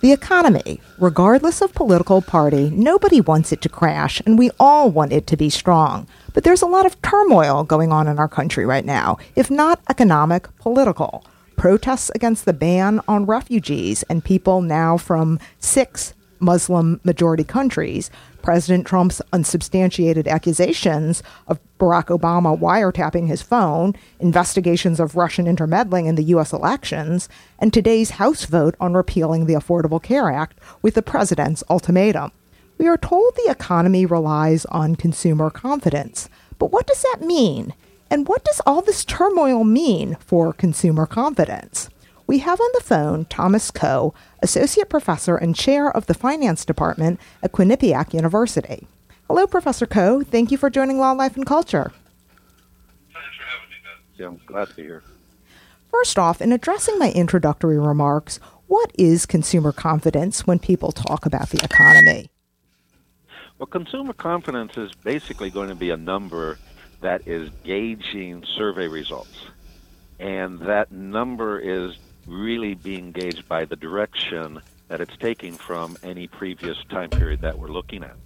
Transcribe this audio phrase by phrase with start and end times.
[0.00, 5.12] The economy, regardless of political party, nobody wants it to crash, and we all want
[5.12, 6.06] it to be strong.
[6.34, 9.80] But there's a lot of turmoil going on in our country right now, if not
[9.88, 11.24] economic, political.
[11.56, 18.10] Protests against the ban on refugees and people now from six Muslim majority countries,
[18.46, 26.14] President Trump's unsubstantiated accusations of Barack Obama wiretapping his phone, investigations of Russian intermeddling in
[26.14, 26.52] the U.S.
[26.52, 27.28] elections,
[27.58, 32.30] and today's House vote on repealing the Affordable Care Act with the president's ultimatum.
[32.78, 36.28] We are told the economy relies on consumer confidence.
[36.60, 37.74] But what does that mean?
[38.12, 41.90] And what does all this turmoil mean for consumer confidence?
[42.26, 44.12] We have on the phone Thomas Coe,
[44.42, 48.88] Associate Professor and Chair of the Finance Department at Quinnipiac University.
[49.28, 50.22] Hello, Professor Coe.
[50.22, 51.92] Thank you for joining Law, Life, and Culture.
[53.12, 53.76] Thanks for having me,
[54.16, 55.04] Yeah, I'm glad to be here.
[55.90, 61.50] First off, in addressing my introductory remarks, what is consumer confidence when people talk about
[61.50, 62.28] the economy?
[63.58, 66.58] Well, consumer confidence is basically going to be a number
[67.02, 69.46] that is gauging survey results.
[70.18, 71.96] And that number is
[72.26, 77.58] really being gauged by the direction that it's taking from any previous time period that
[77.58, 78.16] we're looking at.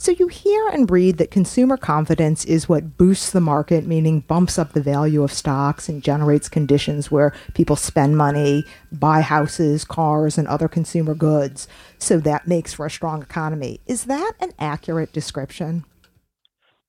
[0.00, 4.56] So you hear and read that consumer confidence is what boosts the market, meaning bumps
[4.56, 10.38] up the value of stocks and generates conditions where people spend money, buy houses, cars,
[10.38, 11.66] and other consumer goods.
[11.98, 13.80] So that makes for a strong economy.
[13.86, 15.84] Is that an accurate description?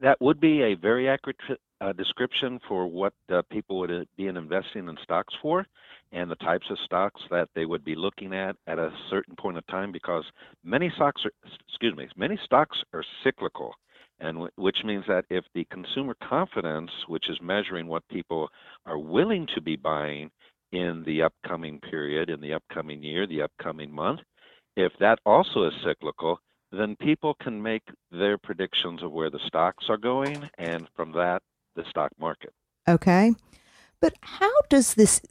[0.02, 1.38] That would be a very accurate
[1.82, 5.66] uh, description for what uh, people would uh, be investing in stocks for
[6.12, 9.58] and the types of stocks that they would be looking at at a certain point
[9.58, 10.24] of time because
[10.64, 11.32] many stocks are
[11.68, 13.74] excuse me many stocks are cyclical.
[14.22, 18.50] And w- which means that if the consumer confidence which is measuring what people
[18.86, 20.30] are willing to be buying
[20.72, 24.20] in the upcoming period in the upcoming year the upcoming month
[24.76, 26.40] if that also is cyclical
[26.72, 30.48] then people can make their predictions of where the stocks are going.
[30.58, 31.42] And from that
[31.80, 32.54] the stock market.
[32.88, 33.34] Okay.
[34.02, 35.22] But how does this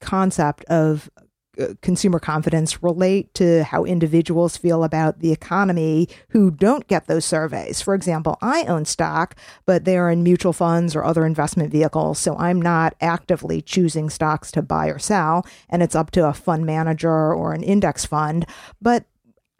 [0.00, 1.10] concept of
[1.58, 7.24] uh, consumer confidence relate to how individuals feel about the economy who don't get those
[7.24, 7.82] surveys.
[7.82, 9.34] For example, I own stock,
[9.66, 14.08] but they are in mutual funds or other investment vehicles, so I'm not actively choosing
[14.08, 18.04] stocks to buy or sell, and it's up to a fund manager or an index
[18.04, 18.46] fund.
[18.80, 19.06] But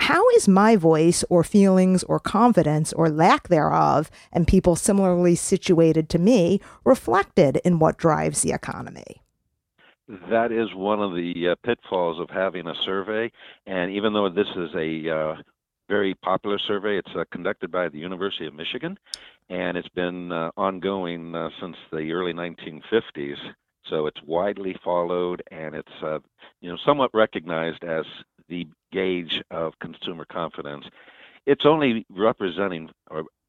[0.09, 6.09] how is my voice or feelings or confidence or lack thereof and people similarly situated
[6.09, 9.21] to me reflected in what drives the economy?
[10.31, 13.31] That is one of the uh, pitfalls of having a survey.
[13.67, 15.35] And even though this is a uh,
[15.91, 18.99] very popular survey, it's uh, conducted by the University of Michigan,
[19.51, 23.37] and it's been uh, ongoing uh, since the early 1950s.
[23.91, 26.21] So it's widely followed, and it's uh,
[26.63, 28.07] you know somewhat recognized as
[28.49, 30.85] the gauge of consumer confidence.
[31.47, 32.91] It's only representing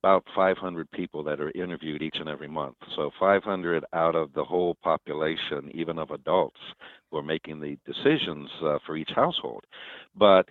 [0.02, 2.76] about 500 people that are interviewed each and every month.
[2.96, 6.60] So 500 out of the whole population, even of adults,
[7.12, 9.66] who are making the decisions uh, for each household.
[10.16, 10.48] But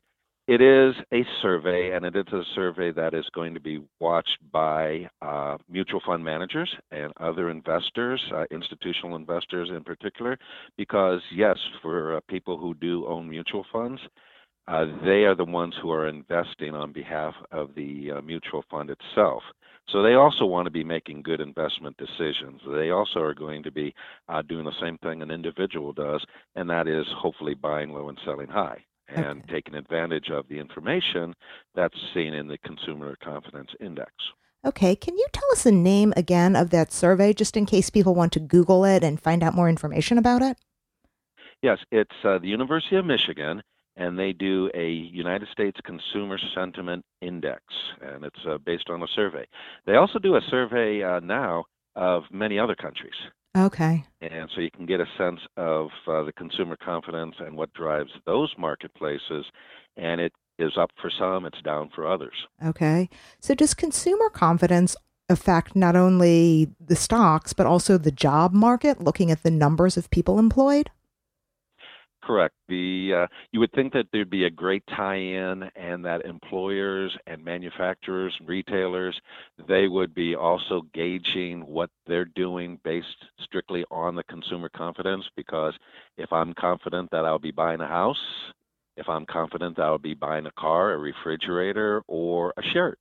[0.48, 4.38] it is a survey, and it is a survey that is going to be watched
[4.50, 10.38] by uh, mutual fund managers and other investors, uh, institutional investors in particular,
[10.78, 14.00] because, yes, for uh, people who do own mutual funds,
[14.68, 18.90] uh, they are the ones who are investing on behalf of the uh, mutual fund
[18.90, 19.42] itself.
[19.88, 22.60] So they also want to be making good investment decisions.
[22.70, 23.94] They also are going to be
[24.28, 26.22] uh, doing the same thing an individual does,
[26.54, 29.54] and that is hopefully buying low and selling high and okay.
[29.54, 31.34] taking advantage of the information
[31.74, 34.12] that's seen in the Consumer Confidence Index.
[34.66, 38.14] Okay, can you tell us the name again of that survey just in case people
[38.14, 40.58] want to Google it and find out more information about it?
[41.62, 43.62] Yes, it's uh, the University of Michigan
[43.98, 47.62] and they do a United States Consumer Sentiment Index,
[48.00, 49.44] and it's uh, based on a survey.
[49.86, 51.64] They also do a survey uh, now
[51.97, 53.12] of many other countries.
[53.56, 54.04] Okay.
[54.20, 58.10] And so you can get a sense of uh, the consumer confidence and what drives
[58.25, 59.44] those marketplaces,
[59.96, 62.34] and it is up for some, it's down for others.
[62.64, 63.11] Okay.
[63.40, 64.96] So does consumer confidence
[65.28, 70.11] affect not only the stocks, but also the job market, looking at the numbers of
[70.11, 70.90] people employed?
[72.23, 72.55] Correct.
[72.69, 77.43] The uh, you would think that there'd be a great tie-in, and that employers and
[77.44, 79.19] manufacturers, and retailers,
[79.69, 85.25] they would be also gauging what they're doing based strictly on the consumer confidence.
[85.37, 85.75] Because
[86.19, 88.19] if I'm confident that I'll be buying a house,
[88.97, 92.99] if I'm confident that I'll be buying a car, a refrigerator, or a shirt,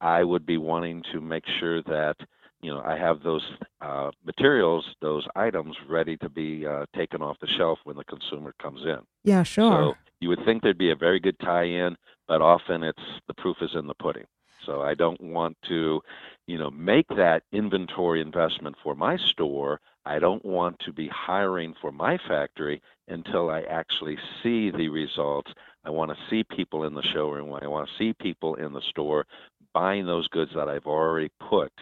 [0.00, 2.16] I would be wanting to make sure that
[2.62, 3.42] you know, I have those
[3.80, 8.54] uh, materials, those items ready to be uh, taken off the shelf when the consumer
[8.62, 8.98] comes in.
[9.24, 9.94] Yeah, sure.
[9.94, 11.96] So you would think there'd be a very good tie-in,
[12.28, 14.26] but often it's the proof is in the pudding.
[14.64, 16.00] So I don't want to,
[16.46, 19.80] you know, make that inventory investment for my store.
[20.04, 25.50] I don't want to be hiring for my factory until I actually see the results.
[25.84, 27.52] I want to see people in the showroom.
[27.60, 29.26] I want to see people in the store
[29.74, 31.72] buying those goods that I've already put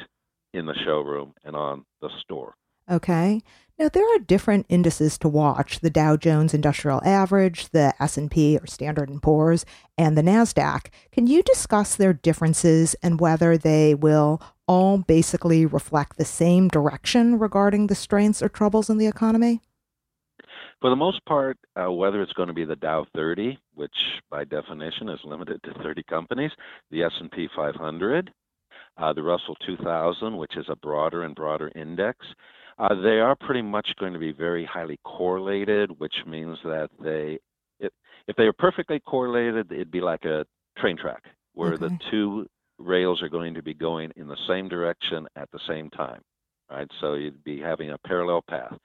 [0.52, 2.54] in the showroom and on the store.
[2.90, 3.40] Okay.
[3.78, 8.66] Now there are different indices to watch: the Dow Jones Industrial Average, the S&P or
[8.66, 9.64] Standard and Poor's,
[9.96, 10.88] and the Nasdaq.
[11.12, 17.38] Can you discuss their differences and whether they will all basically reflect the same direction
[17.38, 19.60] regarding the strengths or troubles in the economy?
[20.80, 23.90] For the most part, uh, whether it's going to be the Dow 30, which
[24.30, 26.52] by definition is limited to 30 companies,
[26.90, 28.32] the S&P 500,
[29.00, 32.26] uh, the Russell 2000, which is a broader and broader index,
[32.78, 37.38] uh, they are pretty much going to be very highly correlated, which means that they,
[37.78, 37.92] if,
[38.28, 40.46] if they are perfectly correlated, it'd be like a
[40.78, 41.24] train track
[41.54, 41.88] where okay.
[41.88, 42.46] the two
[42.78, 46.20] rails are going to be going in the same direction at the same time,
[46.70, 46.88] right?
[47.00, 48.76] So you'd be having a parallel path.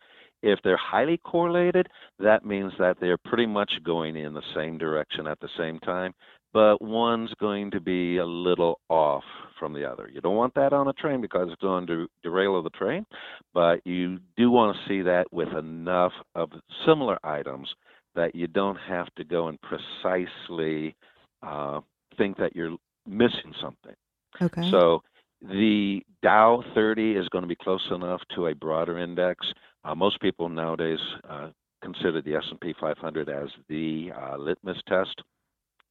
[0.41, 1.87] If they're highly correlated,
[2.19, 6.13] that means that they're pretty much going in the same direction at the same time,
[6.53, 9.23] but one's going to be a little off
[9.59, 10.09] from the other.
[10.13, 13.05] You don't want that on a train because it's going to derail the train,
[13.53, 16.49] but you do want to see that with enough of
[16.85, 17.67] similar items
[18.15, 20.95] that you don't have to go and precisely
[21.43, 21.81] uh,
[22.17, 22.77] think that you're
[23.07, 23.95] missing something.
[24.41, 24.69] Okay.
[24.71, 25.03] So
[25.41, 29.45] the Dow 30 is going to be close enough to a broader index.
[29.85, 30.99] Uh, most people nowadays
[31.29, 31.49] uh,
[31.83, 35.21] consider the S&P 500 as the uh, litmus test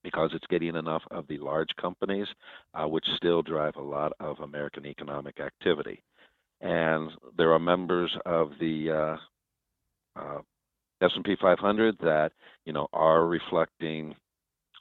[0.02, 2.26] because it's getting enough of the large companies,
[2.75, 6.02] uh, which still drive a lot of American economic activity.
[6.61, 9.17] And there are members of the
[10.19, 10.41] uh, uh,
[11.00, 12.32] S&P 500 that
[12.67, 14.14] you know are reflecting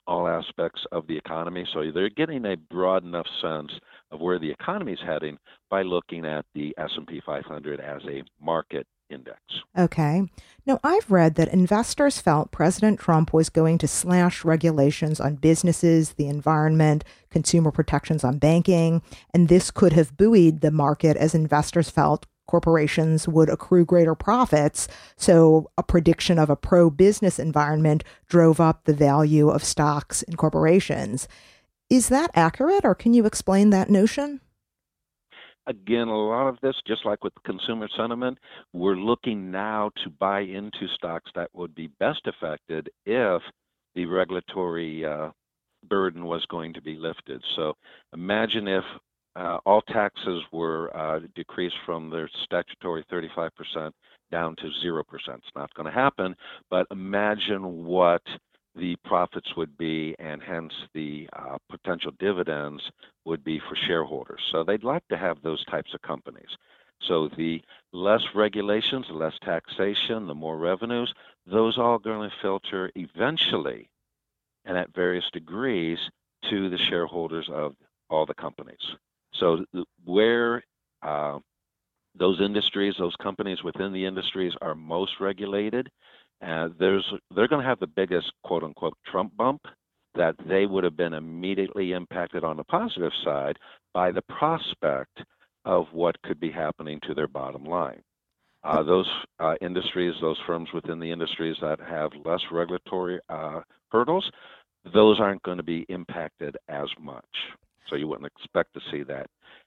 [0.06, 1.64] all aspects of the economy.
[1.72, 3.70] So they're getting a broad enough sense
[4.10, 5.38] of where the economy is heading
[5.70, 9.40] by looking at the S&P 500 as a market index.
[9.76, 10.24] Okay.
[10.66, 16.14] Now, I've read that investors felt President Trump was going to slash regulations on businesses,
[16.14, 19.02] the environment, consumer protections on banking,
[19.32, 24.86] and this could have buoyed the market as investors felt corporations would accrue greater profits.
[25.16, 30.36] So, a prediction of a pro business environment drove up the value of stocks in
[30.36, 31.28] corporations.
[31.90, 34.40] Is that accurate, or can you explain that notion?
[35.66, 38.38] Again, a lot of this, just like with consumer sentiment,
[38.72, 43.42] we're looking now to buy into stocks that would be best affected if
[43.94, 45.30] the regulatory uh,
[45.88, 47.42] burden was going to be lifted.
[47.56, 47.74] So
[48.12, 48.84] imagine if
[49.36, 53.90] uh, all taxes were uh, decreased from their statutory 35%
[54.30, 55.02] down to 0%.
[55.12, 56.34] It's not going to happen,
[56.70, 58.22] but imagine what
[58.76, 62.82] the profits would be and hence the uh, potential dividends
[63.24, 64.40] would be for shareholders.
[64.50, 66.56] So they'd like to have those types of companies.
[67.00, 67.62] So the
[67.92, 71.12] less regulations, the less taxation, the more revenues,
[71.46, 73.90] those all going to filter eventually
[74.64, 75.98] and at various degrees
[76.50, 77.74] to the shareholders of
[78.10, 78.80] all the companies.
[79.34, 79.64] So
[80.04, 80.62] where
[81.02, 81.38] uh,
[82.14, 85.90] those industries, those companies within the industries are most regulated,
[86.42, 87.04] uh, there's
[87.34, 89.62] they're going to have the biggest quote unquote Trump bump
[90.14, 93.58] that they would have been immediately impacted on the positive side
[93.92, 95.22] by the prospect
[95.64, 98.02] of what could be happening to their bottom line.
[98.62, 99.08] Uh, those
[99.40, 104.30] uh, industries, those firms within the industries that have less regulatory uh, hurdles,
[104.94, 107.24] those aren't going to be impacted as much.
[107.88, 109.26] So you wouldn't expect to see that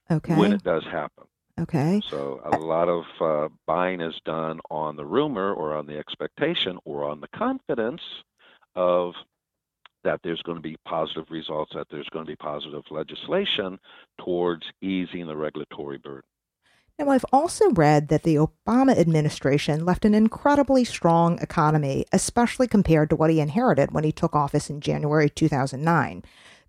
[0.09, 0.35] okay.
[0.35, 1.25] when it does happen.
[1.59, 2.01] Okay.
[2.09, 6.77] So a lot of uh, buying is done on the rumor or on the expectation
[6.85, 8.01] or on the confidence
[8.75, 9.13] of
[10.03, 13.79] that there's going to be positive results, that there's going to be positive legislation
[14.23, 16.23] towards easing the regulatory burden.
[16.99, 23.11] Now, I've also read that the Obama administration left an incredibly strong economy, especially compared
[23.11, 26.23] to what he inherited when he took office in January 2009.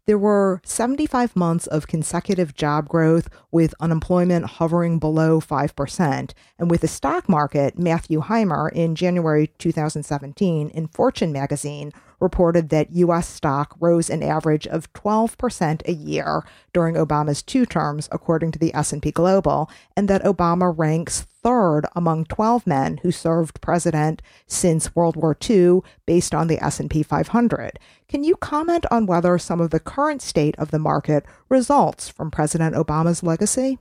[0.08, 6.30] There were 75 months of consecutive job growth with unemployment hovering below 5%.
[6.58, 12.92] And with the stock market, Matthew Heimer in January 2017 in Fortune magazine reported that
[12.92, 13.28] U.S.
[13.28, 18.74] stock rose an average of 12% a year during Obama's two terms, according to the
[18.74, 25.16] S&P Global, and that Obama ranks third among 12 men who served president since World
[25.16, 27.78] War II based on the S&P 500.
[28.08, 32.30] Can you comment on whether some of the current state of the market results from
[32.30, 33.78] President Obama's legacy?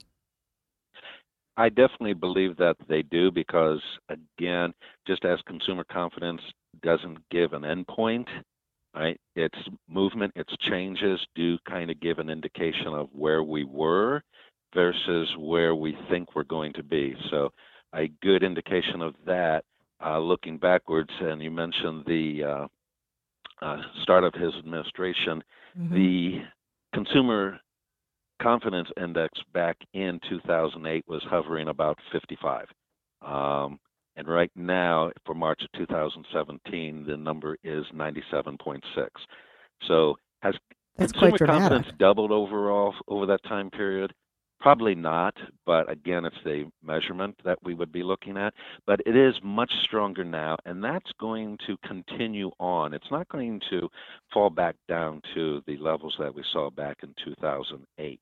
[1.58, 4.74] I definitely believe that they do because, again,
[5.08, 6.42] just as consumer confidence
[6.82, 8.28] doesn't give an endpoint,
[8.96, 9.20] right?
[9.36, 9.58] Its
[9.90, 14.22] movement, its changes do kind of give an indication of where we were
[14.74, 17.16] versus where we think we're going to be.
[17.30, 17.50] So,
[17.96, 19.64] a good indication of that
[20.06, 22.68] uh, looking backwards, and you mentioned the uh,
[23.66, 25.44] uh, start of his administration,
[25.78, 25.94] mm-hmm.
[25.94, 26.42] the
[26.94, 27.60] consumer
[28.42, 32.68] confidence index back in 2008 was hovering about 55.
[33.22, 33.80] Um,
[34.18, 38.82] and right now, for March of 2017, the number is 97.6.
[39.88, 40.56] So has
[40.98, 44.12] That's consumer confidence doubled overall over that time period?
[44.60, 45.36] Probably not,
[45.68, 48.56] but again, it's the measurement that we would be looking at.
[48.88, 52.96] But it is much stronger now, and that's going to continue on.
[52.96, 53.88] It's not going to
[54.34, 58.20] fall back down to the levels that we saw back in 2008.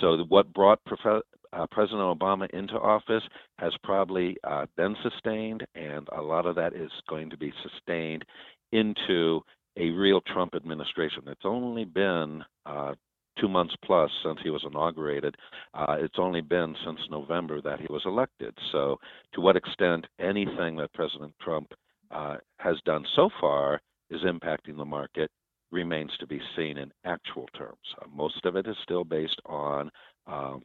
[0.00, 3.22] So, what brought Prof- uh, President Obama into office
[3.58, 8.24] has probably uh, been sustained, and a lot of that is going to be sustained
[8.72, 9.40] into
[9.76, 11.22] a real Trump administration.
[11.26, 12.94] It's only been uh,
[13.40, 15.36] two months plus since he was inaugurated.
[15.74, 18.56] Uh, it's only been since November that he was elected.
[18.72, 18.98] So,
[19.34, 21.72] to what extent anything that President Trump
[22.10, 23.80] uh, has done so far
[24.10, 25.30] is impacting the market
[25.70, 27.78] remains to be seen in actual terms.
[28.02, 29.90] Uh, most of it is still based on
[30.26, 30.62] um,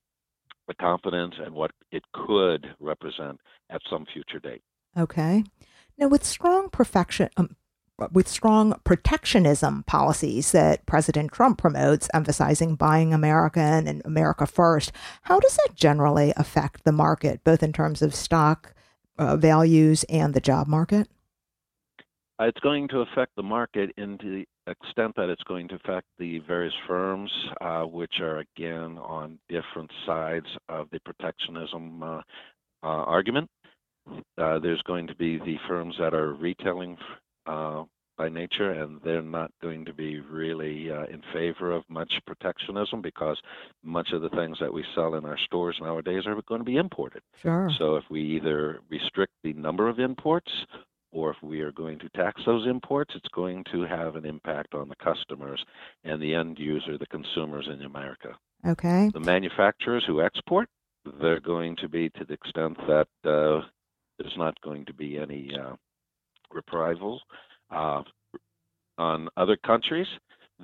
[0.68, 4.62] the confidence and what it could represent at some future date.
[4.98, 5.44] Okay.
[5.98, 7.56] Now, with strong perfection, um,
[8.12, 14.92] with strong protectionism policies that President Trump promotes, emphasizing buying American and America first,
[15.24, 18.74] how does that generally affect the market, both in terms of stock
[19.18, 21.08] uh, values and the job market?
[22.40, 26.40] It's going to affect the market in the extent that it's going to affect the
[26.40, 27.32] various firms,
[27.62, 32.22] uh, which are again on different sides of the protectionism uh,
[32.84, 33.50] uh, argument.
[34.38, 36.98] Uh, there's going to be the firms that are retailing
[37.48, 37.84] uh,
[38.18, 43.02] by nature, and they're not going to be really uh, in favor of much protectionism
[43.02, 43.38] because
[43.84, 46.78] much of the things that we sell in our stores nowadays are going to be
[46.78, 47.22] imported.
[47.42, 47.70] Sure.
[47.78, 50.52] So if we either restrict the number of imports
[51.16, 54.76] or if we are going to tax those imports, it's going to have an impact
[54.76, 55.64] on the customers
[56.04, 58.36] and the end user, the consumers in America.
[58.68, 59.10] Okay.
[59.14, 60.68] The manufacturers who export,
[61.22, 63.66] they're going to be to the extent that uh,
[64.20, 65.76] there's not going to be any uh,
[66.52, 67.22] reprisals
[67.72, 68.02] uh,
[68.98, 70.08] on other countries,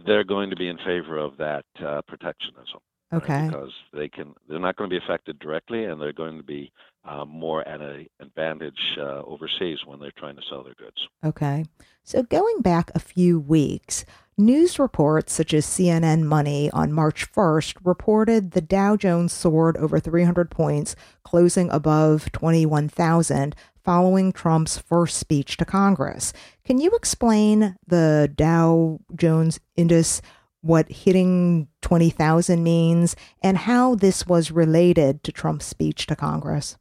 [0.06, 2.80] they're going to be in favor of that uh, protectionism.
[3.14, 3.34] Okay.
[3.34, 3.50] Right?
[3.50, 6.72] Because they can, they're not going to be affected directly, and they're going to be
[7.04, 11.08] uh, more at an advantage uh, overseas when they're trying to sell their goods.
[11.26, 11.66] Okay.
[12.04, 14.06] So going back a few weeks,
[14.38, 20.00] news reports such as CNN Money on March 1st reported the Dow Jones soared over
[20.00, 26.34] 300 points, closing above 21,000 following Trump's first speech to Congress.
[26.64, 30.22] Can you explain the Dow Jones Index,
[30.62, 36.78] what hitting 20,000 means, and how this was related to Trump's speech to Congress?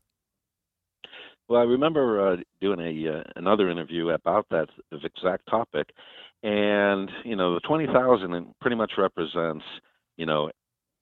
[1.49, 5.90] Well, I remember uh, doing a uh, another interview about that exact topic,
[6.44, 9.64] and you know, the 20,000 pretty much represents,
[10.16, 10.50] you know,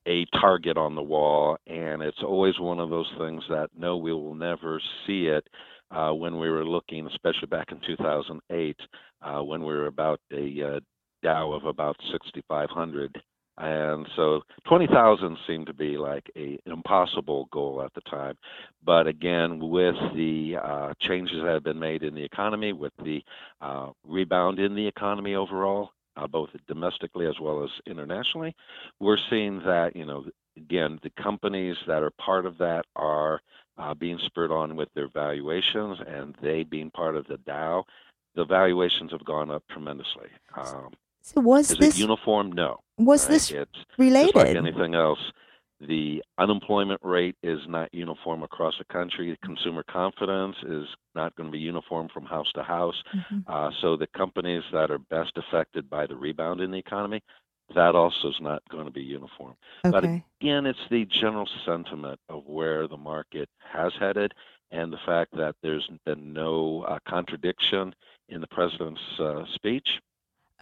[0.07, 4.13] a target on the wall, and it's always one of those things that no, we
[4.13, 5.47] will never see it
[5.91, 8.77] uh, when we were looking, especially back in 2008,
[9.21, 10.81] uh, when we were about a uh,
[11.23, 13.23] Dow of about 6,500.
[13.61, 18.37] And so 20,000 seemed to be like a, an impossible goal at the time.
[18.85, 23.23] But again, with the uh, changes that have been made in the economy, with the
[23.61, 28.55] uh, rebound in the economy overall, uh, both domestically as well as internationally,
[29.01, 30.25] we're seeing that, you know,
[30.57, 33.41] again, the companies that are part of that are
[33.77, 37.85] uh, being spurred on with their valuations, and they being part of the Dow,
[38.35, 40.29] the valuations have gone up tremendously.
[40.57, 40.91] Um,
[41.35, 42.53] so was is this uniform?
[42.53, 42.81] No.
[42.97, 43.33] Was right?
[43.33, 44.35] this it's related?
[44.35, 45.21] Like anything else,
[45.81, 49.37] the unemployment rate is not uniform across the country.
[49.45, 53.03] Consumer confidence is not going to be uniform from house to house.
[53.15, 53.39] Mm-hmm.
[53.47, 57.23] Uh, so the companies that are best affected by the rebound in the economy
[57.75, 59.55] that also is not going to be uniform.
[59.85, 59.91] Okay.
[59.91, 64.33] But again, it's the general sentiment of where the market has headed
[64.71, 67.95] and the fact that there's been no uh, contradiction
[68.29, 70.01] in the president's uh, speech.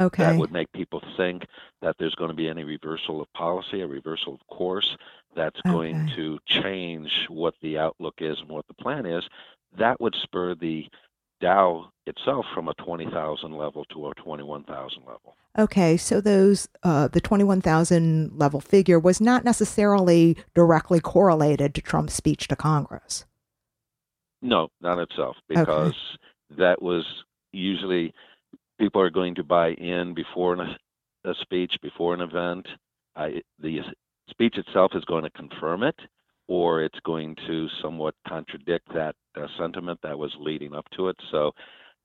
[0.01, 0.25] Okay.
[0.25, 1.47] That would make people think
[1.81, 4.97] that there's going to be any reversal of policy, a reversal of course
[5.35, 5.71] that's okay.
[5.71, 9.25] going to change what the outlook is and what the plan is.
[9.79, 10.87] That would spur the
[11.39, 15.37] Dow itself from a 20,000 level to a 21,000 level.
[15.59, 22.15] Okay, so those uh, the 21,000 level figure was not necessarily directly correlated to Trump's
[22.15, 23.27] speech to Congress.
[24.41, 26.59] No, not itself, because okay.
[26.59, 27.05] that was
[27.53, 28.15] usually
[28.79, 30.77] people are going to buy in before an,
[31.25, 32.67] a speech, before an event.
[33.15, 33.29] Uh,
[33.61, 33.81] the
[34.31, 35.97] speech itself is going to confirm it,
[36.49, 41.17] or it's going to somewhat contradict that uh, sentiment that was leading up to it.
[41.31, 41.53] So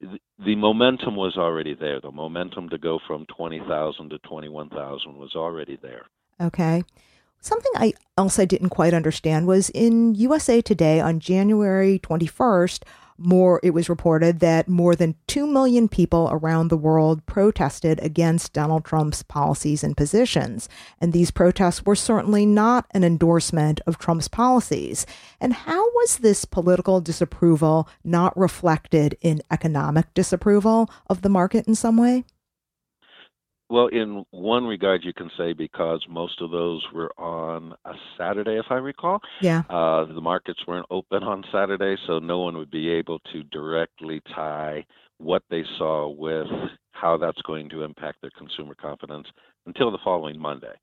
[0.02, 2.00] th- the momentum was already there.
[2.00, 6.06] The momentum to go from 20,000 to 21,000 was already there.
[6.40, 6.84] Okay.
[7.44, 12.84] Something I also didn't quite understand was in USA Today on January 21st,
[13.26, 18.54] more it was reported that more than 2 million people around the world protested against
[18.54, 20.68] Donald Trump's policies and positions.
[21.00, 25.06] And these protests were certainly not an endorsement of Trump's policies.
[25.40, 31.76] And how was this political disapproval not reflected in economic disapproval of the market in
[31.76, 32.24] some way
[33.72, 38.60] well, in one regard, you can say because most of those were on a Saturday,
[38.60, 39.22] if I recall.
[39.42, 39.64] Yeah.
[39.70, 44.22] Uh, the markets weren't open on Saturday, so no one would be able to directly
[44.36, 44.86] tie
[45.20, 46.48] what they saw with
[46.92, 49.28] how that's going to impact their consumer confidence
[49.66, 50.76] until the following Monday.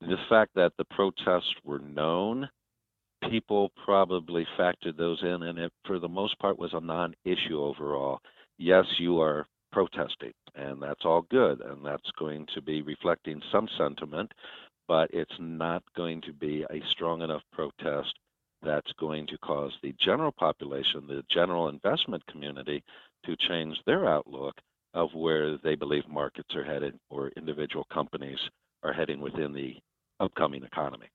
[0.00, 2.48] The fact that the protests were known,
[3.28, 7.60] people probably factored those in, and it, for the most part, was a non issue
[7.60, 8.20] overall.
[8.56, 13.68] Yes, you are protesting, and that's all good, and that's going to be reflecting some
[13.78, 14.32] sentiment,
[14.88, 18.14] but it's not going to be a strong enough protest
[18.62, 22.82] that's going to cause the general population, the general investment community,
[23.24, 24.56] to change their outlook
[24.94, 28.38] of where they believe markets are headed or individual companies
[28.82, 29.76] are heading within the
[30.18, 31.06] upcoming economy.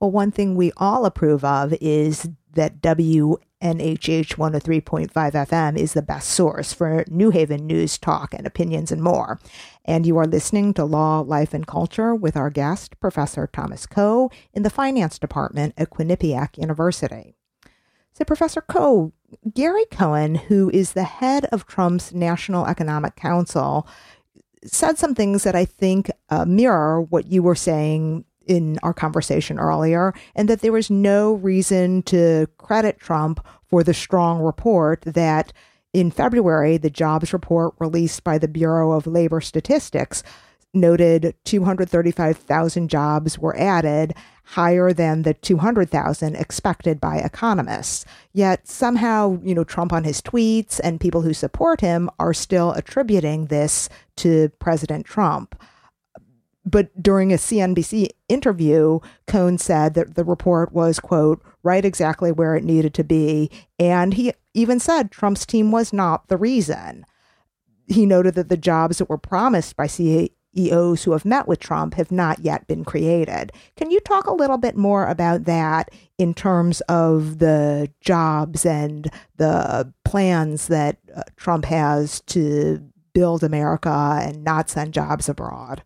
[0.00, 6.30] Well, one thing we all approve of is that WNHH 103.5 FM is the best
[6.30, 9.38] source for New Haven news, talk, and opinions and more.
[9.84, 14.30] And you are listening to Law, Life, and Culture with our guest, Professor Thomas Coe,
[14.54, 17.34] in the Finance Department at Quinnipiac University.
[18.14, 19.12] So, Professor Coe,
[19.52, 23.86] Gary Cohen, who is the head of Trump's National Economic Council,
[24.64, 29.58] said some things that I think uh, mirror what you were saying in our conversation
[29.58, 35.52] earlier, and that there was no reason to credit Trump for the strong report that
[35.92, 40.22] in February, the jobs report released by the Bureau of Labor Statistics
[40.72, 48.04] noted 235,000 jobs were added, higher than the 200,000 expected by economists.
[48.32, 52.72] Yet somehow, you know, Trump on his tweets and people who support him are still
[52.72, 55.60] attributing this to President Trump
[56.64, 62.54] but during a CNBC interview, Cohn said that the report was, quote, right exactly where
[62.54, 63.50] it needed to be.
[63.78, 67.06] And he even said Trump's team was not the reason.
[67.86, 71.94] He noted that the jobs that were promised by CEOs who have met with Trump
[71.94, 73.52] have not yet been created.
[73.76, 79.10] Can you talk a little bit more about that in terms of the jobs and
[79.36, 85.82] the plans that uh, Trump has to build America and not send jobs abroad?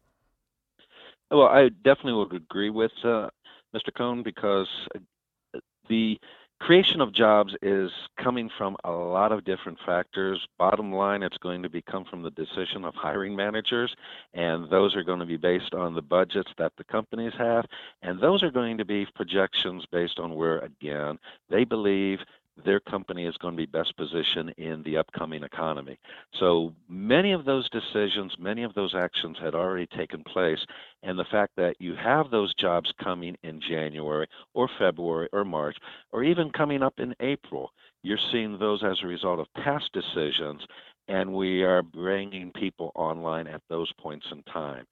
[1.34, 3.28] Well, I definitely would agree with uh,
[3.74, 3.92] Mr.
[3.96, 6.16] Cohn because uh, the
[6.60, 7.90] creation of jobs is
[8.22, 10.40] coming from a lot of different factors.
[10.60, 13.92] Bottom line, it's going to be come from the decision of hiring managers,
[14.32, 17.64] and those are going to be based on the budgets that the companies have,
[18.02, 21.18] and those are going to be projections based on where, again,
[21.50, 22.20] they believe
[22.64, 25.98] their company is going to be best positioned in the upcoming economy.
[26.38, 30.58] So many of those decisions, many of those actions had already taken place.
[31.02, 35.76] And the fact that you have those jobs coming in January or February or March,
[36.12, 37.70] or even coming up in April,
[38.02, 40.62] you're seeing those as a result of past decisions.
[41.08, 44.86] And we are bringing people online at those points in time.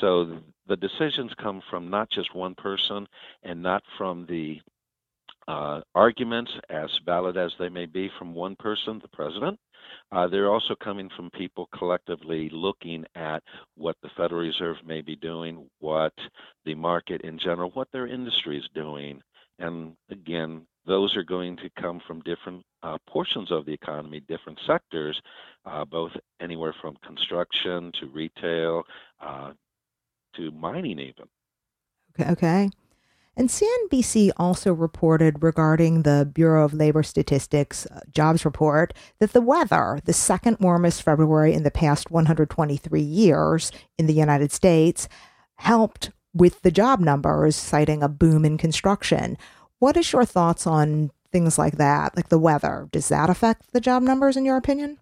[0.00, 3.06] So the decisions come from not just one person
[3.42, 4.60] and not from the
[5.48, 9.58] uh, arguments, as valid as they may be from one person, the president.
[10.12, 13.42] Uh, they're also coming from people collectively looking at
[13.74, 16.12] what the Federal Reserve may be doing, what
[16.66, 19.22] the market in general, what their industry is doing.
[19.58, 24.58] And again, those are going to come from different uh, portions of the economy, different
[24.66, 25.20] sectors,
[25.64, 28.82] uh, both anywhere from construction to retail
[29.20, 29.52] uh,
[30.36, 31.26] to mining, even.
[32.20, 32.30] Okay.
[32.32, 32.70] okay.
[33.38, 39.40] And CNBC also reported regarding the Bureau of Labor Statistics uh, jobs report that the
[39.40, 45.08] weather, the second warmest February in the past 123 years in the United States,
[45.54, 49.38] helped with the job numbers, citing a boom in construction.
[49.78, 52.88] What is your thoughts on things like that, like the weather?
[52.90, 54.98] Does that affect the job numbers in your opinion?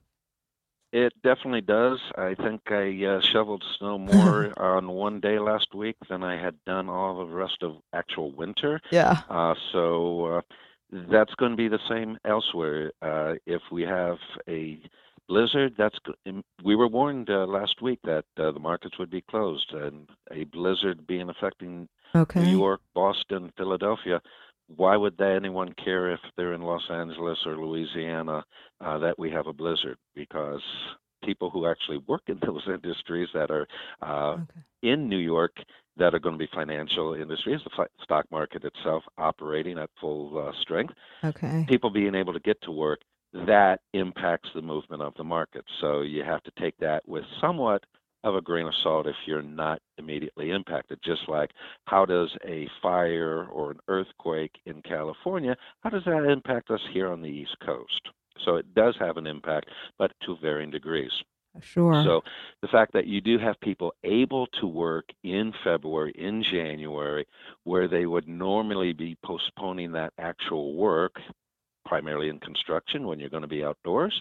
[0.97, 1.99] It definitely does.
[2.17, 6.55] I think I uh, shoveled snow more on one day last week than I had
[6.65, 8.81] done all the rest of actual winter.
[8.91, 9.21] Yeah.
[9.29, 10.41] Uh, so uh,
[10.91, 12.93] that's going to be the same elsewhere.
[13.03, 14.17] Uh, if we have
[14.49, 14.81] a
[15.29, 15.75] blizzard.
[15.77, 15.99] That's
[16.65, 20.45] we were warned uh, last week that uh, the markets would be closed, and a
[20.45, 22.43] blizzard being affecting Okay.
[22.43, 24.21] New York, Boston, Philadelphia.
[24.69, 28.45] Why would anyone care if they're in Los Angeles or Louisiana
[28.81, 29.97] uh, that we have a blizzard?
[30.15, 30.63] Because
[31.25, 33.67] people who actually work in those industries that are
[34.03, 34.61] uh, Okay.
[34.83, 35.57] in New York
[35.97, 40.37] that are going to be financial industries, the fi- stock market itself operating at full
[40.39, 40.93] uh, strength,
[41.25, 41.65] Okay.
[41.69, 43.01] people being able to get to work,
[43.47, 45.65] that impacts the movement of the market.
[45.81, 47.83] So you have to take that with somewhat
[48.27, 50.99] of a grain of salt if you're not immediately impacted.
[51.05, 51.53] Just like
[51.85, 57.09] how does a fire or an earthquake in California, how does that impact us here
[57.09, 58.01] on the East Coast?
[58.45, 61.13] So it does have an impact, but to varying degrees.
[61.63, 62.03] Sure.
[62.05, 62.21] So
[62.61, 67.27] the fact that you do have people able to work in February, in January,
[67.65, 71.15] where they would normally be postponing that actual work,
[71.87, 74.21] primarily in construction when you're going to be outdoors,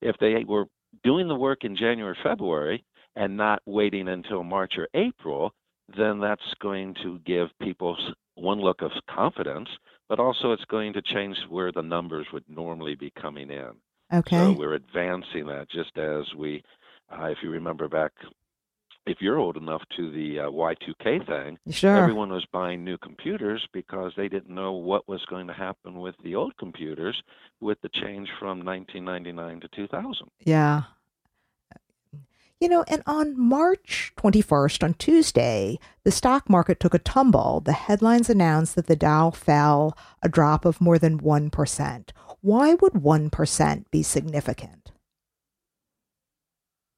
[0.00, 0.66] if they were
[1.04, 2.84] doing the work in January, February,
[3.20, 5.52] and not waiting until March or April,
[5.94, 7.94] then that's going to give people
[8.34, 9.68] one look of confidence,
[10.08, 13.72] but also it's going to change where the numbers would normally be coming in.
[14.10, 14.38] okay.
[14.38, 16.62] So we're advancing that just as we,
[17.12, 18.12] uh, if you remember back,
[19.04, 21.94] if you're old enough to the uh, Y2K thing, sure.
[21.94, 26.14] everyone was buying new computers because they didn't know what was going to happen with
[26.24, 27.22] the old computers
[27.60, 30.26] with the change from 1999 to 2000.
[30.40, 30.82] Yeah.
[32.60, 37.60] You know, and on March 21st, on Tuesday, the stock market took a tumble.
[37.60, 42.10] The headlines announced that the Dow fell a drop of more than 1%.
[42.42, 44.92] Why would 1% be significant?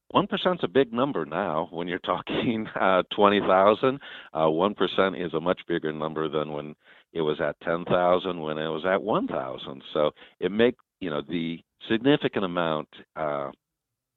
[0.08, 1.68] One percent's a big number now.
[1.70, 3.98] When you're talking uh, twenty thousand,
[4.34, 6.74] uh, one percent is a much bigger number than when
[7.14, 9.82] it was at ten thousand, when it was at one thousand.
[9.94, 13.52] So it makes, you know the significant amount uh,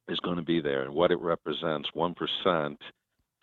[0.07, 1.89] is going to be there, and what it represents.
[1.93, 2.79] One percent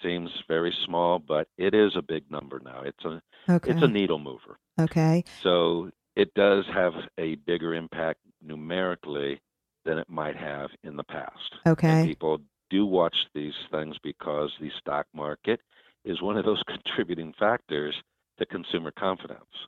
[0.03, 2.83] seems very small, but it is a big number now.
[2.83, 3.71] It's a Okay.
[3.71, 4.59] it's a needle mover.
[4.79, 5.25] okay.
[5.43, 9.41] So it does have a bigger impact numerically
[9.85, 11.55] than it might have in the past.
[11.65, 12.07] And Okay.
[12.07, 15.61] people do watch these things because the stock market
[16.05, 17.95] is one of those contributing factors
[18.39, 19.67] to consumer confidence.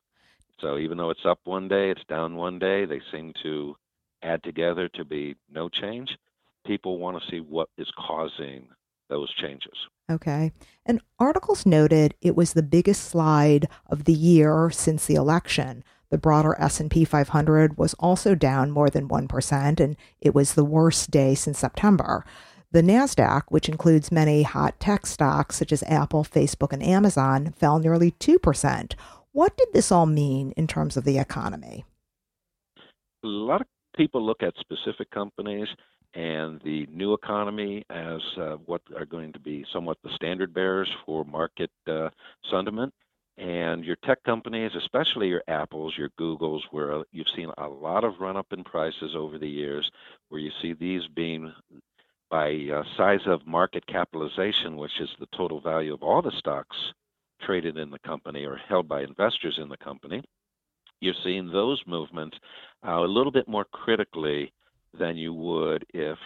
[0.60, 3.76] So even though it's up one day, it's down one day, they seem to
[4.22, 6.16] add together to be no change.
[6.66, 8.68] People want to see what is causing
[9.08, 9.74] those changes.
[10.10, 10.52] Okay.
[10.86, 15.84] And articles noted it was the biggest slide of the year since the election.
[16.10, 21.10] The broader S&P 500 was also down more than 1% and it was the worst
[21.10, 22.24] day since September.
[22.70, 27.78] The Nasdaq, which includes many hot tech stocks such as Apple, Facebook, and Amazon, fell
[27.78, 28.94] nearly 2%.
[29.32, 31.84] What did this all mean in terms of the economy?
[33.24, 35.68] A lot of people look at specific companies
[36.14, 40.88] and the new economy as uh, what are going to be somewhat the standard bearers
[41.04, 42.08] for market uh,
[42.50, 42.92] sentiment.
[43.36, 48.20] And your tech companies, especially your Apples, your Googles, where you've seen a lot of
[48.20, 49.90] run up in prices over the years,
[50.28, 51.52] where you see these being
[52.30, 56.76] by uh, size of market capitalization, which is the total value of all the stocks
[57.42, 60.22] traded in the company or held by investors in the company.
[61.00, 62.36] You're seeing those movements
[62.86, 64.52] uh, a little bit more critically
[64.98, 66.18] than you would if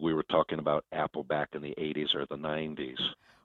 [0.00, 2.98] we were talking about Apple back in the 80s or the 90s,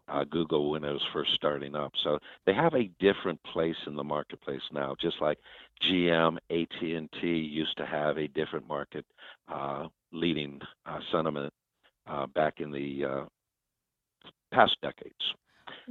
[0.08, 1.92] uh, Google when it was first starting up.
[2.04, 5.38] So they have a different place in the marketplace now, just like
[5.84, 9.06] GM, AT&T used to have a different market
[9.48, 11.54] uh, leading uh, sentiment
[12.08, 13.26] uh, back in the uh,
[14.52, 15.34] past decades.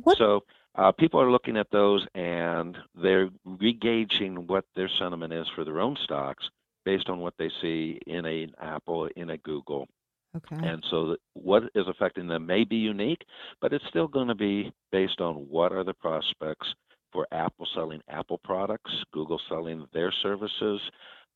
[0.02, 0.42] What So
[0.74, 5.80] uh, people are looking at those and they're regauging what their sentiment is for their
[5.80, 6.48] own stocks
[6.88, 9.86] based on what they see in a, an Apple, in a Google.
[10.34, 10.56] Okay.
[10.66, 13.20] And so what is affecting them may be unique,
[13.60, 16.66] but it's still going to be based on what are the prospects
[17.12, 20.80] for Apple selling Apple products, Google selling their services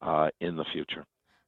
[0.01, 1.05] uh, in the future.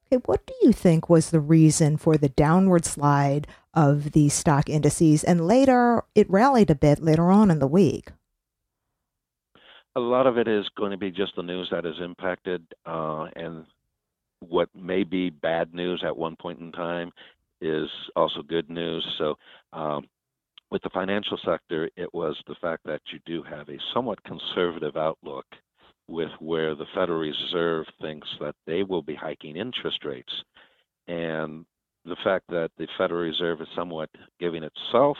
[0.07, 4.69] Okay, what do you think was the reason for the downward slide of the stock
[4.69, 5.25] indices?
[5.25, 8.09] And later, it rallied a bit later on in the week.
[9.97, 13.29] A lot of it is going to be just the news that is impacted, uh,
[13.37, 13.65] and
[14.49, 17.11] what may be bad news at one point in time
[17.61, 19.07] is also good news.
[19.19, 19.35] So,
[19.73, 20.07] um,
[20.71, 24.97] with the financial sector, it was the fact that you do have a somewhat conservative
[24.97, 25.47] outlook
[26.09, 30.33] with where the Federal Reserve thinks that they will be hiking interest rates.
[31.07, 31.65] And
[32.05, 35.17] the fact that the Federal Reserve is somewhat giving itself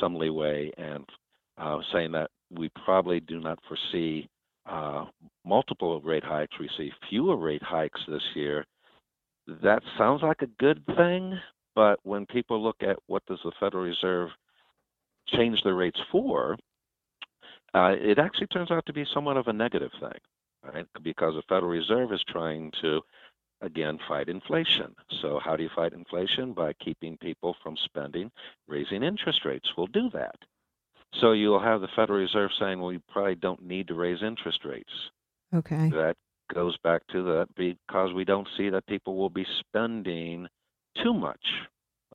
[0.00, 1.04] some leeway and
[1.58, 4.28] uh, saying that we probably do not foresee
[4.66, 5.06] uh,
[5.44, 8.64] multiple rate hikes, we see fewer rate hikes this year,
[9.62, 11.38] that sounds like a good thing,
[11.74, 14.30] but when people look at what does the Federal Reserve
[15.28, 16.56] change the rates for,
[17.74, 20.18] uh, it actually turns out to be somewhat of a negative thing,
[20.62, 20.86] right?
[21.02, 23.00] Because the Federal Reserve is trying to,
[23.60, 24.94] again, fight inflation.
[25.22, 26.52] So, how do you fight inflation?
[26.52, 28.30] By keeping people from spending,
[28.66, 30.36] raising interest rates will do that.
[31.20, 34.60] So, you'll have the Federal Reserve saying, well, you probably don't need to raise interest
[34.64, 34.90] rates.
[35.54, 35.90] Okay.
[35.90, 36.14] That
[36.54, 40.46] goes back to that because we don't see that people will be spending
[41.02, 41.40] too much.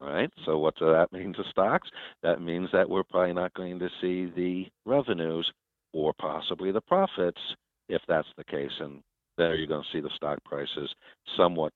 [0.02, 0.30] All right.
[0.46, 1.90] So what does that mean to stocks?
[2.22, 5.50] That means that we're probably not going to see the revenues
[5.94, 7.40] or possibly the profits
[7.88, 8.72] if that's the case.
[8.80, 9.02] And
[9.38, 10.94] there you're going to see the stock prices
[11.38, 11.72] somewhat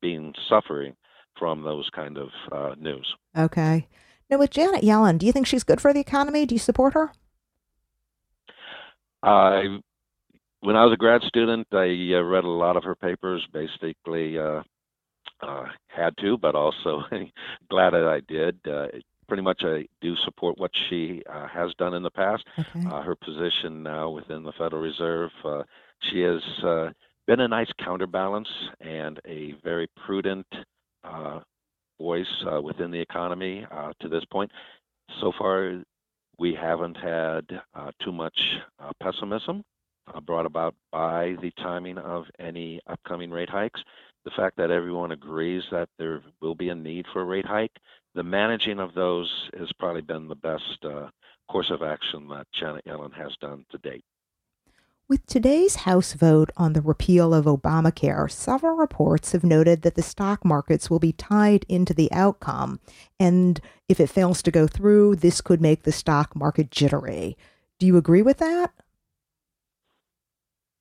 [0.00, 0.94] being suffering
[1.38, 3.06] from those kind of uh, news.
[3.36, 3.86] Okay.
[4.30, 6.46] Now with Janet Yellen, do you think she's good for the economy?
[6.46, 7.12] Do you support her?
[9.22, 9.78] I
[10.60, 13.44] when I was a grad student, I uh, read a lot of her papers.
[13.52, 14.62] Basically, uh,
[15.42, 17.02] uh, had to, but also
[17.70, 18.58] glad that I did.
[18.66, 18.86] Uh,
[19.26, 22.44] pretty much, I do support what she uh, has done in the past.
[22.58, 22.86] Okay.
[22.86, 25.62] Uh, her position now within the Federal Reserve, uh,
[26.10, 26.90] she has uh,
[27.26, 28.48] been a nice counterbalance
[28.80, 30.46] and a very prudent
[31.04, 31.40] uh,
[32.00, 34.50] voice uh, within the economy uh, to this point.
[35.20, 35.82] So far,
[36.38, 38.38] we haven't had uh, too much
[38.78, 39.62] uh, pessimism
[40.12, 43.80] uh, brought about by the timing of any upcoming rate hikes.
[44.24, 47.76] The fact that everyone agrees that there will be a need for a rate hike,
[48.14, 50.84] the managing of those has probably been the best
[51.50, 54.04] course of action that Janet Yellen has done to date.
[55.10, 60.02] With today's House vote on the repeal of Obamacare, several reports have noted that the
[60.02, 62.78] stock markets will be tied into the outcome.
[63.18, 67.36] And if it fails to go through, this could make the stock market jittery.
[67.80, 68.70] Do you agree with that?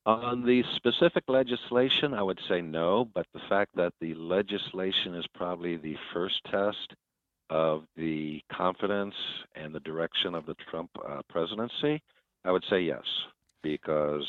[0.05, 5.25] On the specific legislation, I would say no, but the fact that the legislation is
[5.33, 6.93] probably the first test
[7.49, 9.15] of the confidence
[9.55, 12.03] and the direction of the Trump uh, presidency,
[12.45, 13.05] I would say yes,
[13.63, 14.25] because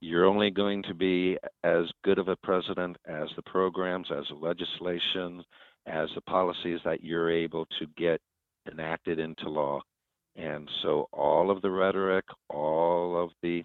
[0.00, 4.34] you're only going to be as good of a president as the programs, as the
[4.34, 5.44] legislation,
[5.86, 8.20] as the policies that you're able to get
[8.70, 9.80] enacted into law.
[10.36, 13.64] And so all of the rhetoric, all of the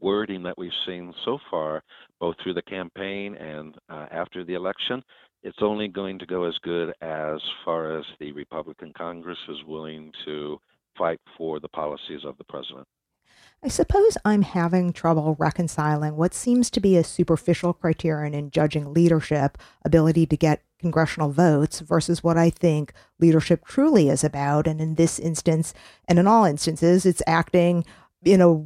[0.00, 1.82] wording that we've seen so far,
[2.20, 5.02] both through the campaign and uh, after the election,
[5.42, 10.12] it's only going to go as good as far as the Republican Congress is willing
[10.24, 10.58] to
[10.96, 12.86] fight for the policies of the president.
[13.62, 18.92] I suppose I'm having trouble reconciling what seems to be a superficial criterion in judging
[18.92, 24.68] leadership, ability to get congressional votes, versus what I think leadership truly is about.
[24.68, 25.74] And in this instance,
[26.06, 27.84] and in all instances, it's acting
[28.24, 28.64] in a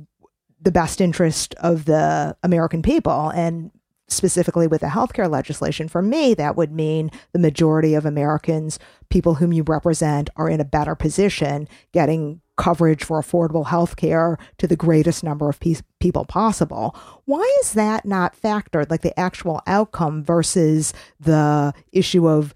[0.61, 3.31] the best interest of the American people.
[3.31, 3.71] And
[4.09, 8.79] specifically with the healthcare legislation, for me, that would mean the majority of Americans,
[9.09, 14.39] people whom you represent, are in a better position getting coverage for affordable health care
[14.59, 16.97] to the greatest number of pe- people possible.
[17.25, 22.55] Why is that not factored, like the actual outcome versus the issue of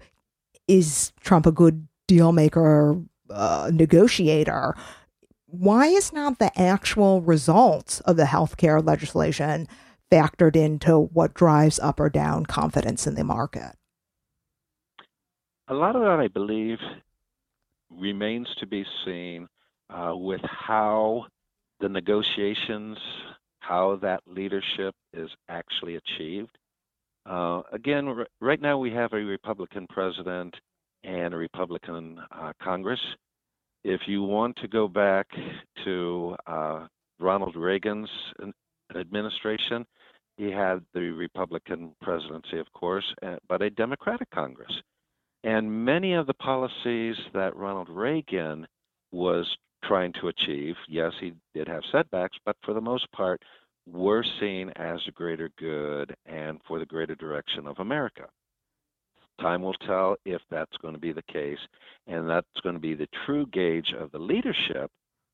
[0.67, 4.75] is Trump a good deal maker, uh, negotiator?
[5.47, 9.67] why is not the actual results of the healthcare legislation
[10.11, 13.73] factored into what drives up or down confidence in the market?
[15.69, 16.79] A lot of that, I believe,
[17.89, 19.47] remains to be seen
[19.89, 21.25] uh, with how
[21.79, 22.97] the negotiations,
[23.59, 26.57] how that leadership is actually achieved.
[27.25, 30.55] Uh, again, r- right now we have a Republican president
[31.03, 32.99] and a Republican uh, Congress
[33.87, 35.27] if you want to go back
[35.85, 36.87] to uh,
[37.19, 38.09] Ronald Reagan's
[38.95, 39.85] administration,
[40.35, 43.05] he had the Republican presidency, of course,
[43.47, 44.73] but a Democratic Congress.
[45.45, 48.67] And many of the policies that Ronald Reagan
[49.13, 49.47] was
[49.87, 53.41] trying to achieve, yes, he did have setbacks, but for the most part,
[53.87, 58.25] were seen as a greater good and for the greater direction of America.
[59.39, 61.59] Time will tell if that's going to be the case,
[62.07, 64.89] and that's going to be the true gauge of the leadership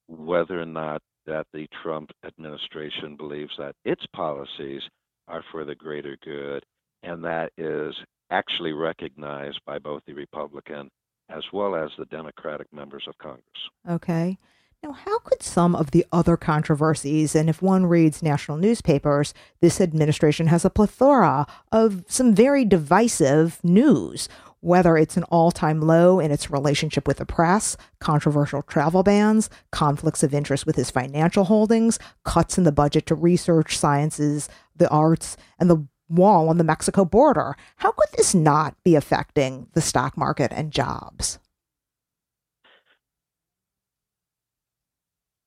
[0.08, 4.82] whether or not that the Trump administration believes that its policies
[5.28, 6.64] are for the greater good,
[7.04, 7.96] and that is
[8.30, 10.90] actually recognized by both the Republican
[11.30, 13.44] as well as the Democratic members of Congress.
[13.90, 14.38] Okay.
[14.84, 19.80] Now, how could some of the other controversies, and if one reads national newspapers, this
[19.80, 24.28] administration has a plethora of some very divisive news,
[24.60, 29.50] whether it's an all time low in its relationship with the press, controversial travel bans,
[29.72, 34.90] conflicts of interest with his financial holdings, cuts in the budget to research, sciences, the
[34.90, 37.56] arts, and the wall on the Mexico border.
[37.78, 41.40] How could this not be affecting the stock market and jobs?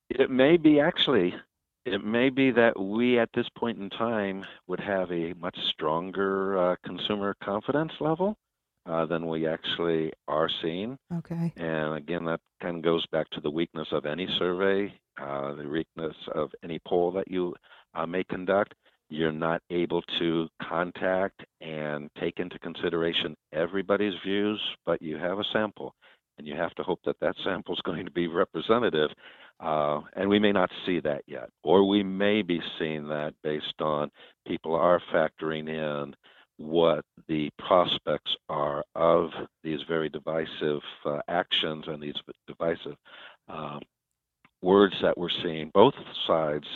[0.09, 1.35] It may be actually.
[1.85, 6.57] It may be that we at this point in time would have a much stronger
[6.71, 8.35] uh, consumer confidence level
[8.85, 10.97] uh, than we actually are seeing.
[11.13, 11.53] Okay.
[11.55, 15.67] And again, that kind of goes back to the weakness of any survey, uh, the
[15.67, 17.53] weakness of any poll that you
[17.93, 18.73] uh, may conduct.
[19.09, 25.45] You're not able to contact and take into consideration everybody's views, but you have a
[25.53, 25.95] sample,
[26.37, 29.09] and you have to hope that that sample is going to be representative.
[29.59, 33.81] Uh, and we may not see that yet, or we may be seeing that based
[33.81, 34.11] on
[34.45, 36.15] people are factoring in
[36.57, 39.29] what the prospects are of
[39.63, 42.15] these very divisive uh, actions and these
[42.47, 42.95] divisive
[43.47, 43.79] um,
[44.61, 45.93] words that we're seeing, both
[46.25, 46.67] sides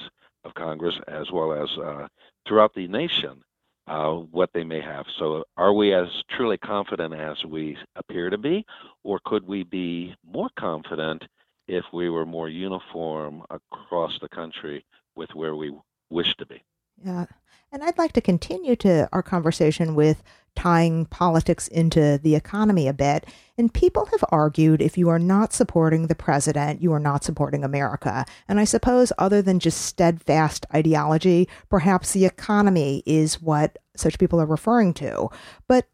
[0.43, 2.07] of Congress as well as uh,
[2.47, 3.43] throughout the nation,
[3.87, 5.05] uh, what they may have.
[5.19, 8.65] So, are we as truly confident as we appear to be,
[9.03, 11.23] or could we be more confident
[11.67, 15.73] if we were more uniform across the country with where we
[16.09, 16.61] wish to be?
[17.03, 17.25] Yeah.
[17.71, 20.21] And I'd like to continue to our conversation with
[20.55, 23.25] tying politics into the economy a bit.
[23.57, 27.63] And people have argued if you are not supporting the president, you are not supporting
[27.63, 28.25] America.
[28.49, 34.41] And I suppose, other than just steadfast ideology, perhaps the economy is what such people
[34.41, 35.29] are referring to.
[35.67, 35.87] But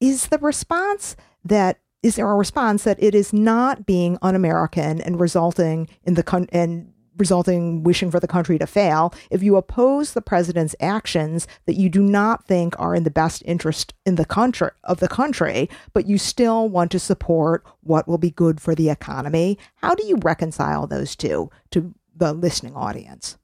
[0.00, 5.18] is the response that is there a response that it is not being un-American and
[5.18, 10.12] resulting in the con- and resulting wishing for the country to fail, if you oppose
[10.12, 14.24] the president's actions that you do not think are in the best interest in the
[14.24, 18.74] country of the country, but you still want to support what will be good for
[18.74, 23.38] the economy, how do you reconcile those two to the listening audience?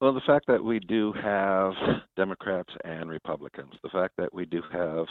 [0.00, 1.72] Well, the fact that we do have
[2.16, 5.06] Democrats and Republicans, the fact that we do have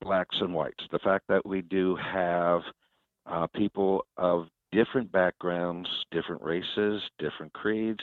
[0.00, 2.60] blacks and whites, the fact that we do have
[3.26, 8.02] uh, people of different backgrounds, different races, different creeds.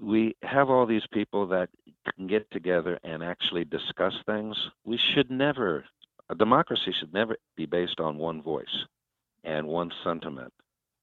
[0.00, 1.68] We have all these people that
[2.16, 4.56] can get together and actually discuss things.
[4.84, 5.84] We should never,
[6.30, 8.86] a democracy should never be based on one voice
[9.44, 10.52] and one sentiment.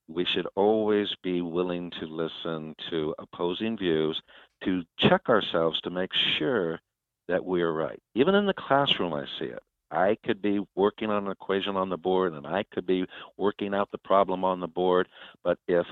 [0.08, 4.20] We should always be willing to listen to opposing views,
[4.64, 6.80] to check ourselves to make sure
[7.28, 8.00] that we are right.
[8.16, 9.62] Even in the classroom, I see it.
[9.92, 13.06] I could be working on an equation on the board and I could be
[13.38, 15.08] working out the problem on the board.
[15.44, 15.86] But if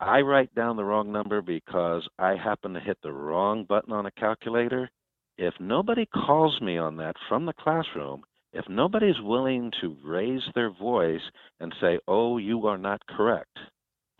[0.00, 4.06] I write down the wrong number because I happen to hit the wrong button on
[4.06, 4.90] a calculator,
[5.36, 10.70] if nobody calls me on that from the classroom, if nobody's willing to raise their
[10.70, 11.20] voice
[11.60, 13.58] and say, oh, you are not correct,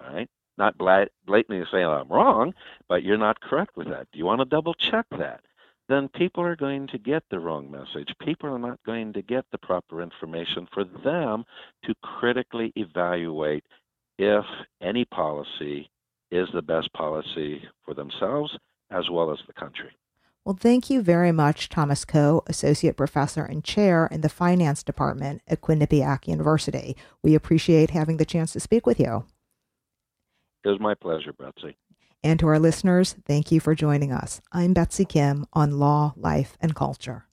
[0.00, 0.28] right?
[0.58, 2.52] Not blatantly say I'm wrong,
[2.88, 4.08] but you're not correct with that.
[4.12, 5.40] Do you want to double check that?
[5.88, 8.14] Then people are going to get the wrong message.
[8.22, 11.44] People are not going to get the proper information for them
[11.84, 13.64] to critically evaluate
[14.18, 14.44] if
[14.82, 15.90] any policy
[16.30, 18.56] is the best policy for themselves
[18.90, 19.90] as well as the country.
[20.44, 25.42] Well, thank you very much, Thomas Coe, Associate Professor and Chair in the Finance Department
[25.46, 26.96] at Quinnipiac University.
[27.22, 29.24] We appreciate having the chance to speak with you.
[30.64, 31.76] It was my pleasure, Betsy.
[32.24, 34.40] And to our listeners, thank you for joining us.
[34.52, 37.27] I'm Betsy Kim on Law, Life, and Culture.